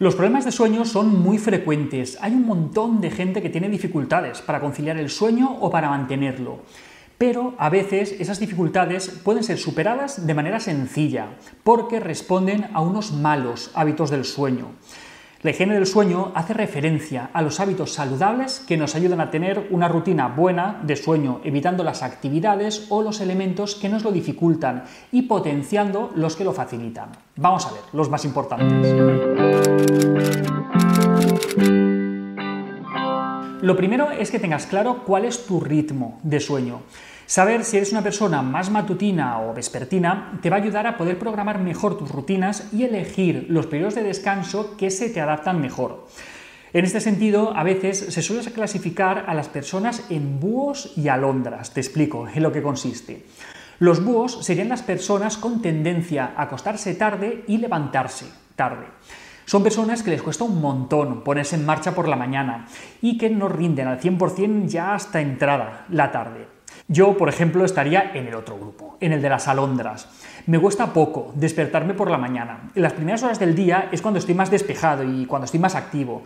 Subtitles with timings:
[0.00, 2.18] Los problemas de sueño son muy frecuentes.
[2.20, 6.60] Hay un montón de gente que tiene dificultades para conciliar el sueño o para mantenerlo.
[7.18, 11.30] Pero a veces esas dificultades pueden ser superadas de manera sencilla,
[11.64, 14.68] porque responden a unos malos hábitos del sueño.
[15.40, 19.68] La higiene del sueño hace referencia a los hábitos saludables que nos ayudan a tener
[19.70, 24.82] una rutina buena de sueño, evitando las actividades o los elementos que nos lo dificultan
[25.12, 27.10] y potenciando los que lo facilitan.
[27.36, 28.92] Vamos a ver los más importantes.
[33.62, 36.80] Lo primero es que tengas claro cuál es tu ritmo de sueño.
[37.28, 41.18] Saber si eres una persona más matutina o vespertina te va a ayudar a poder
[41.18, 46.06] programar mejor tus rutinas y elegir los periodos de descanso que se te adaptan mejor.
[46.72, 51.74] En este sentido, a veces se suele clasificar a las personas en búhos y alondras.
[51.74, 53.26] Te explico en lo que consiste.
[53.78, 58.24] Los búhos serían las personas con tendencia a acostarse tarde y levantarse
[58.56, 58.86] tarde.
[59.44, 62.68] Son personas que les cuesta un montón ponerse en marcha por la mañana
[63.02, 66.57] y que no rinden al 100% ya hasta entrada la tarde.
[66.88, 70.08] Yo, por ejemplo, estaría en el otro grupo, en el de las alondras.
[70.46, 72.70] Me cuesta poco despertarme por la mañana.
[72.74, 75.74] En las primeras horas del día es cuando estoy más despejado y cuando estoy más
[75.74, 76.22] activo.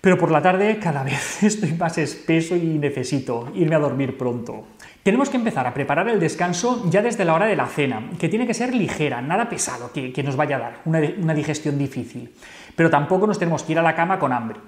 [0.00, 4.66] Pero por la tarde cada vez estoy más espeso y necesito irme a dormir pronto.
[5.02, 8.28] Tenemos que empezar a preparar el descanso ya desde la hora de la cena, que
[8.28, 12.32] tiene que ser ligera, nada pesado que, nos vaya a dar una, una digestión difícil.
[12.74, 14.58] Pero tampoco nos tenemos que ir a la cama con hambre.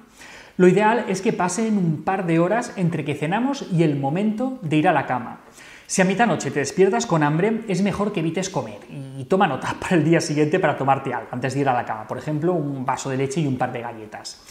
[0.58, 4.58] Lo ideal es que pasen un par de horas entre que cenamos y el momento
[4.60, 5.42] de ir a la cama.
[5.86, 9.46] Si a mitad noche te despiertas con hambre, es mejor que evites comer y toma
[9.46, 12.18] nota para el día siguiente para tomarte algo antes de ir a la cama, por
[12.18, 14.42] ejemplo, un vaso de leche y un par de galletas.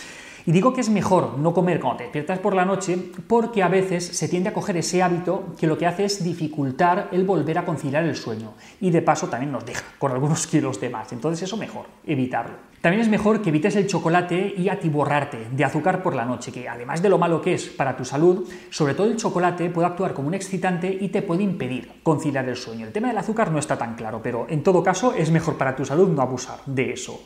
[0.47, 3.67] Y digo que es mejor no comer cuando te despiertas por la noche porque a
[3.67, 7.57] veces se tiende a coger ese hábito que lo que hace es dificultar el volver
[7.57, 11.11] a conciliar el sueño y de paso también nos deja con algunos kilos de más.
[11.11, 12.55] Entonces eso mejor, evitarlo.
[12.79, 16.69] También es mejor que evites el chocolate y atiborrarte de azúcar por la noche, que
[16.69, 20.13] además de lo malo que es para tu salud, sobre todo el chocolate puede actuar
[20.13, 22.85] como un excitante y te puede impedir conciliar el sueño.
[22.85, 25.75] El tema del azúcar no está tan claro, pero en todo caso es mejor para
[25.75, 27.19] tu salud no abusar de eso.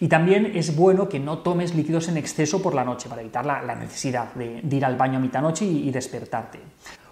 [0.00, 3.46] Y también es bueno que no tomes líquidos en exceso por la noche para evitar
[3.46, 6.60] la, necesidad de, ir al baño a mitad noche y, y despertarte.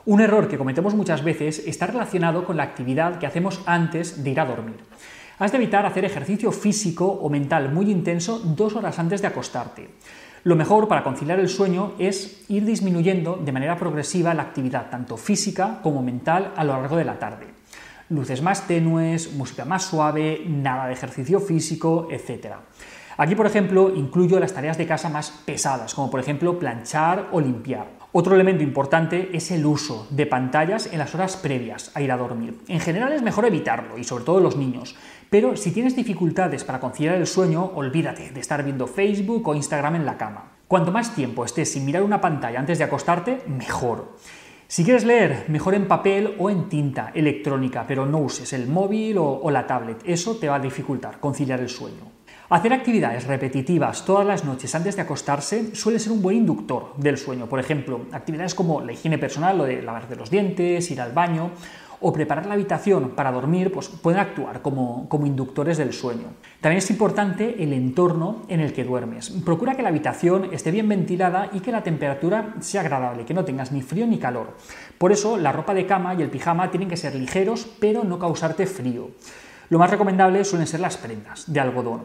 [0.07, 4.31] Un error que cometemos muchas veces está relacionado con la actividad que hacemos antes de
[4.31, 4.77] ir a dormir.
[5.39, 9.89] Has de evitar hacer ejercicio físico o mental muy intenso dos horas antes de acostarte.
[10.45, 15.17] Lo mejor para conciliar el sueño es ir disminuyendo de manera progresiva la actividad tanto
[15.17, 17.54] física como mental a lo largo de la tarde
[18.09, 22.55] luces más tenues, música más suave, nada de ejercicio físico, etc.
[23.17, 27.41] Aquí, por ejemplo, incluyo las tareas de casa más pesadas, como por ejemplo planchar o
[27.41, 27.87] limpiar.
[28.13, 32.17] Otro elemento importante es el uso de pantallas en las horas previas a ir a
[32.17, 32.61] dormir.
[32.69, 34.97] En general es mejor evitarlo, y sobre todo los niños.
[35.31, 39.97] Pero si tienes dificultades para conciliar el sueño, olvídate de estar viendo Facebook o Instagram
[39.97, 40.53] en la cama.
[40.69, 44.17] Cuanto más tiempo estés sin mirar una pantalla antes de acostarte, mejor.
[44.75, 49.19] Si quieres leer, mejor en papel o en tinta electrónica, pero no uses el móvil
[49.19, 49.99] o, la tablet.
[50.05, 52.11] Eso te va a dificultar conciliar el sueño.
[52.49, 57.19] Hacer actividades repetitivas todas las noches antes de acostarse suele ser un buen inductor del
[57.19, 57.47] sueño.
[57.47, 61.53] Por ejemplo, actividades como la higiene personal, lo de lavarte los dientes, ir al baño
[62.07, 66.35] o preparar la habitación para dormir, pues pueden actuar como, como inductores del sueño.
[66.61, 69.31] También es importante el entorno en el que duermes.
[69.31, 73.47] Procura que la habitación esté bien ventilada y que la temperatura sea agradable, que no
[73.47, 74.55] tengas ni frío ni calor.
[74.99, 78.19] Por eso la ropa de cama y el pijama tienen que ser ligeros, pero no
[78.19, 79.09] causarte frío.
[79.71, 82.03] Lo más recomendable suelen ser las prendas de algodón.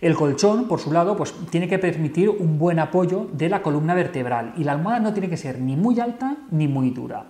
[0.00, 3.94] El colchón, por su lado, pues tiene que permitir un buen apoyo de la columna
[3.94, 7.24] vertebral y la almohada no tiene que ser ni muy alta ni muy dura.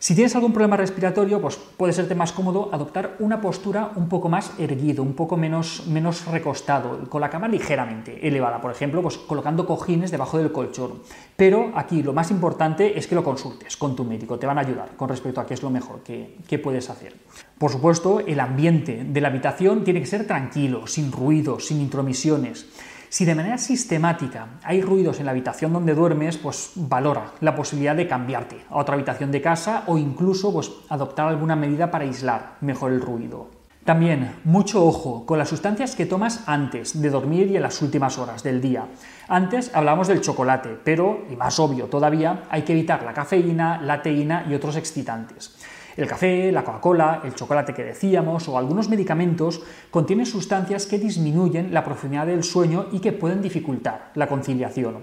[0.00, 4.28] Si tienes algún problema respiratorio, pues puede serte más cómodo adoptar una postura un poco
[4.28, 9.18] más erguido, un poco menos, menos recostado, con la cama ligeramente elevada, por ejemplo, pues
[9.18, 11.02] colocando cojines debajo del colchón.
[11.36, 14.60] Pero aquí lo más importante es que lo consultes con tu médico, te van a
[14.60, 17.16] ayudar con respecto a qué es lo mejor que, que puedes hacer.
[17.58, 22.66] Por supuesto, el ambiente de la habitación tiene que ser tranquilo, sin ruido, sin intromisiones.
[23.10, 27.96] Si de manera sistemática hay ruidos en la habitación donde duermes, pues valora la posibilidad
[27.96, 32.56] de cambiarte a otra habitación de casa o incluso pues, adoptar alguna medida para aislar
[32.60, 33.58] mejor el ruido.
[33.88, 38.18] También, mucho ojo con las sustancias que tomas antes de dormir y en las últimas
[38.18, 38.84] horas del día.
[39.28, 44.02] Antes hablábamos del chocolate, pero, y más obvio todavía, hay que evitar la cafeína, la
[44.02, 45.56] teína y otros excitantes.
[45.98, 49.60] El café, la Coca-Cola, el chocolate que decíamos o algunos medicamentos
[49.90, 54.98] contienen sustancias que disminuyen la profundidad del sueño y que pueden dificultar la conciliación.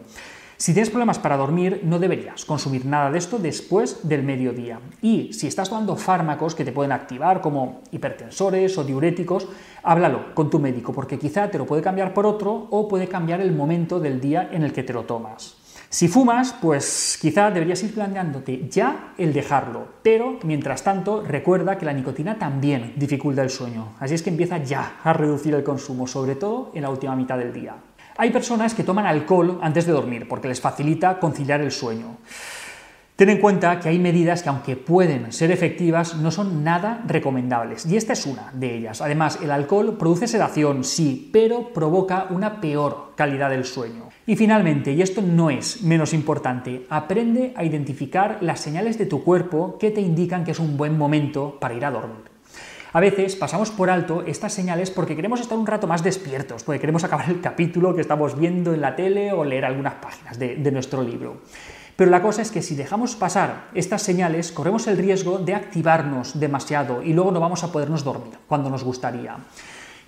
[0.55, 4.79] Si tienes problemas para dormir, no deberías consumir nada de esto después del mediodía.
[5.01, 9.49] Y si estás tomando fármacos que te pueden activar, como hipertensores o diuréticos,
[9.83, 13.41] háblalo con tu médico, porque quizá te lo puede cambiar por otro o puede cambiar
[13.41, 15.64] el momento del día en el que te lo tomas.
[15.95, 21.85] Si fumas, pues quizá deberías ir planteándote ya el dejarlo, pero mientras tanto recuerda que
[21.85, 26.05] la nicotina también dificulta el sueño, así es que empieza ya a reducir el consumo,
[26.05, 27.77] sobre todo en la última mitad del día.
[28.17, 32.17] Hay personas que toman alcohol antes de dormir porque les facilita conciliar el sueño.
[33.15, 37.85] Ten en cuenta que hay medidas que, aunque pueden ser efectivas, no son nada recomendables,
[37.85, 38.99] y esta es una de ellas.
[39.01, 44.09] Además, el alcohol produce sedación, sí, pero provoca una peor calidad del sueño.
[44.27, 49.23] Y finalmente, y esto no es menos importante, aprende a identificar las señales de tu
[49.23, 52.35] cuerpo que te indican que es un buen momento para ir a dormir.
[52.95, 56.79] A veces pasamos por alto estas señales porque queremos estar un rato más despiertos, porque
[56.79, 60.71] queremos acabar el capítulo que estamos viendo en la tele o leer algunas páginas de,
[60.71, 61.41] nuestro libro.
[61.95, 66.37] Pero la cosa es que si dejamos pasar estas señales, corremos el riesgo de activarnos
[66.39, 69.37] demasiado y luego no vamos a podernos dormir cuando nos gustaría.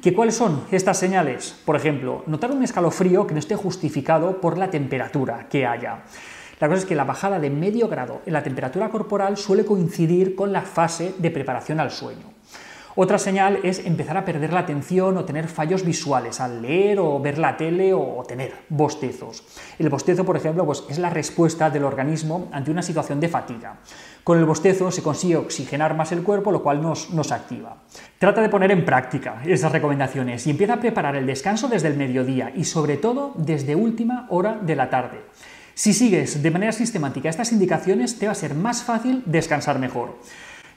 [0.02, 1.56] ¿Que ¿Cuáles son estas señales?
[1.66, 6.04] Por ejemplo, notar un escalofrío que no esté justificado por la temperatura que haya.
[6.60, 10.36] La cosa es que la bajada de medio grado en la temperatura corporal suele coincidir
[10.36, 12.37] con la fase de preparación al sueño.
[13.00, 17.20] Otra señal es empezar a perder la atención o tener fallos visuales al leer o
[17.20, 19.44] ver la tele o tener bostezos.
[19.78, 23.78] El bostezo, por ejemplo, pues es la respuesta del organismo ante una situación de fatiga.
[24.24, 27.84] Con el bostezo se consigue oxigenar más el cuerpo, lo cual nos, nos activa.
[28.18, 31.98] Trata de poner en práctica esas recomendaciones y empieza a preparar el descanso desde el
[31.98, 35.20] mediodía y sobre todo desde última hora de la tarde.
[35.76, 40.16] Si sigues de manera sistemática estas indicaciones, te va a ser más fácil descansar mejor.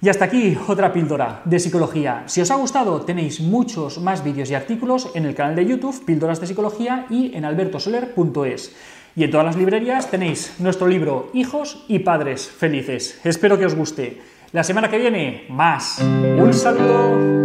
[0.02, 2.24] Y hasta aquí otra píldora de psicología.
[2.26, 6.04] Si os ha gustado, tenéis muchos más vídeos y artículos en el canal de YouTube
[6.06, 8.74] Píldoras de Psicología y en albertosoler.es.
[9.14, 13.20] Y en todas las librerías tenéis nuestro libro Hijos y Padres Felices.
[13.24, 14.22] Espero que os guste.
[14.52, 15.98] La semana que viene, más.
[16.00, 17.39] Un saludo.